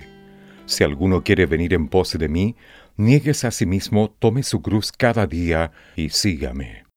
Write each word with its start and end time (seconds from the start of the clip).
Si 0.66 0.84
alguno 0.84 1.24
quiere 1.24 1.46
venir 1.46 1.76
en 1.76 1.88
pos 1.88 2.18
de 2.18 2.28
mí, 2.28 2.56
niegues 2.98 3.46
a 3.46 3.52
sí 3.52 3.68
mismo, 3.68 4.10
tome 4.18 4.42
su 4.42 4.64
cruz 4.64 4.92
cada 4.92 5.28
día 5.28 5.72
y 5.96 6.10
sígame. 6.10 6.89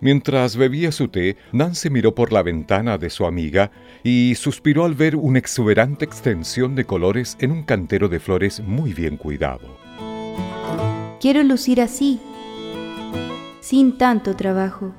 Mientras 0.00 0.56
bebía 0.56 0.92
su 0.92 1.08
té, 1.08 1.36
Nancy 1.52 1.90
miró 1.90 2.14
por 2.14 2.32
la 2.32 2.42
ventana 2.42 2.98
de 2.98 3.10
su 3.10 3.26
amiga 3.26 3.70
y 4.04 4.34
suspiró 4.36 4.84
al 4.84 4.94
ver 4.94 5.16
una 5.16 5.38
exuberante 5.38 6.04
extensión 6.04 6.74
de 6.74 6.84
colores 6.84 7.36
en 7.40 7.50
un 7.50 7.62
cantero 7.64 8.08
de 8.08 8.20
flores 8.20 8.60
muy 8.60 8.94
bien 8.94 9.16
cuidado. 9.16 9.76
Quiero 11.20 11.42
lucir 11.42 11.80
así, 11.80 12.20
sin 13.60 13.98
tanto 13.98 14.36
trabajo. 14.36 14.94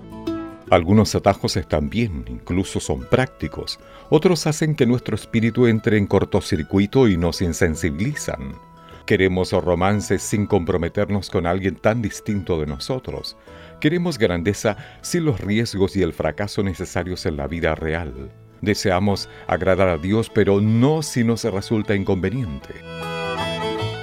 Algunos 0.69 1.15
atajos 1.15 1.57
están 1.57 1.89
bien, 1.89 2.25
incluso 2.27 2.79
son 2.79 3.01
prácticos. 3.09 3.79
Otros 4.09 4.45
hacen 4.45 4.75
que 4.75 4.85
nuestro 4.85 5.15
espíritu 5.15 5.65
entre 5.65 5.97
en 5.97 6.05
cortocircuito 6.05 7.07
y 7.07 7.17
nos 7.17 7.41
insensibilizan. 7.41 8.68
Queremos 9.09 9.53
romances 9.53 10.21
sin 10.21 10.45
comprometernos 10.45 11.31
con 11.31 11.47
alguien 11.47 11.77
tan 11.77 11.99
distinto 11.99 12.59
de 12.59 12.67
nosotros. 12.67 13.37
Queremos 13.81 14.19
grandeza 14.19 14.77
sin 15.01 15.25
los 15.25 15.41
riesgos 15.41 15.95
y 15.95 16.03
el 16.03 16.13
fracaso 16.13 16.61
necesarios 16.61 17.25
en 17.25 17.35
la 17.35 17.47
vida 17.47 17.73
real. 17.73 18.31
Deseamos 18.61 19.27
agradar 19.47 19.87
a 19.87 19.97
Dios, 19.97 20.29
pero 20.29 20.61
no 20.61 21.01
si 21.01 21.23
nos 21.23 21.43
resulta 21.43 21.95
inconveniente. 21.95 22.75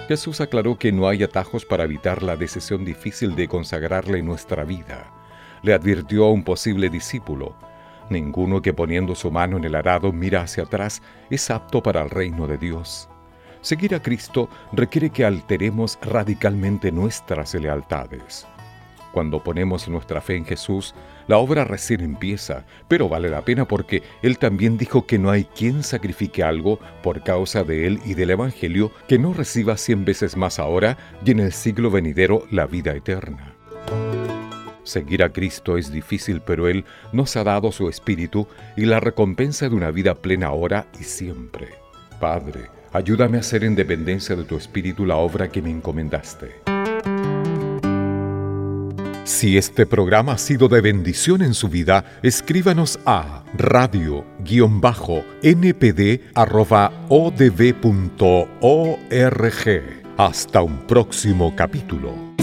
Jesús 0.08 0.40
aclaró 0.40 0.76
que 0.76 0.90
no 0.90 1.06
hay 1.06 1.22
atajos 1.22 1.64
para 1.64 1.84
evitar 1.84 2.24
la 2.24 2.34
decisión 2.34 2.84
difícil 2.84 3.36
de 3.36 3.46
consagrarle 3.46 4.24
nuestra 4.24 4.64
vida. 4.64 5.12
Le 5.62 5.72
advirtió 5.72 6.24
a 6.24 6.32
un 6.32 6.42
posible 6.42 6.90
discípulo, 6.90 7.54
ninguno 8.10 8.60
que 8.60 8.74
poniendo 8.74 9.14
su 9.14 9.30
mano 9.30 9.56
en 9.56 9.66
el 9.66 9.76
arado 9.76 10.10
mira 10.10 10.40
hacia 10.40 10.64
atrás 10.64 11.00
es 11.30 11.48
apto 11.48 11.80
para 11.80 12.02
el 12.02 12.10
reino 12.10 12.48
de 12.48 12.58
Dios. 12.58 13.08
Seguir 13.66 13.96
a 13.96 14.00
Cristo 14.00 14.48
requiere 14.70 15.10
que 15.10 15.24
alteremos 15.24 15.98
radicalmente 16.00 16.92
nuestras 16.92 17.52
lealtades. 17.54 18.46
Cuando 19.10 19.42
ponemos 19.42 19.88
nuestra 19.88 20.20
fe 20.20 20.36
en 20.36 20.44
Jesús, 20.44 20.94
la 21.26 21.38
obra 21.38 21.64
recién 21.64 22.00
empieza, 22.00 22.64
pero 22.86 23.08
vale 23.08 23.28
la 23.28 23.44
pena 23.44 23.66
porque 23.66 24.04
Él 24.22 24.38
también 24.38 24.78
dijo 24.78 25.04
que 25.04 25.18
no 25.18 25.32
hay 25.32 25.46
quien 25.46 25.82
sacrifique 25.82 26.44
algo 26.44 26.78
por 27.02 27.24
causa 27.24 27.64
de 27.64 27.88
Él 27.88 28.00
y 28.04 28.14
del 28.14 28.30
Evangelio 28.30 28.92
que 29.08 29.18
no 29.18 29.34
reciba 29.34 29.76
cien 29.76 30.04
veces 30.04 30.36
más 30.36 30.60
ahora 30.60 30.96
y 31.24 31.32
en 31.32 31.40
el 31.40 31.52
siglo 31.52 31.90
venidero 31.90 32.46
la 32.52 32.66
vida 32.66 32.94
eterna. 32.94 33.52
Seguir 34.84 35.24
a 35.24 35.32
Cristo 35.32 35.76
es 35.76 35.90
difícil, 35.90 36.40
pero 36.40 36.68
Él 36.68 36.84
nos 37.12 37.34
ha 37.34 37.42
dado 37.42 37.72
su 37.72 37.88
Espíritu 37.88 38.46
y 38.76 38.84
la 38.84 39.00
recompensa 39.00 39.68
de 39.68 39.74
una 39.74 39.90
vida 39.90 40.14
plena 40.14 40.46
ahora 40.46 40.86
y 41.00 41.02
siempre. 41.02 41.70
Padre, 42.20 42.75
Ayúdame 42.92 43.36
a 43.36 43.40
hacer 43.40 43.64
en 43.64 43.74
dependencia 43.74 44.36
de 44.36 44.44
tu 44.44 44.56
Espíritu 44.56 45.04
la 45.04 45.16
obra 45.16 45.48
que 45.48 45.62
me 45.62 45.70
encomendaste. 45.70 46.62
Si 49.24 49.58
este 49.58 49.86
programa 49.86 50.32
ha 50.34 50.38
sido 50.38 50.68
de 50.68 50.80
bendición 50.80 51.42
en 51.42 51.52
su 51.52 51.68
vida, 51.68 52.04
escríbanos 52.22 52.98
a 53.04 53.42
radio-npd.odb.org. 53.54 54.46
Hasta 60.16 60.62
un 60.62 60.86
próximo 60.86 61.54
capítulo. 61.56 62.36